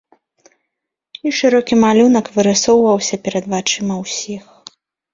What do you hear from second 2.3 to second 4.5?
вырысоўваўся перад вачыма ўсіх.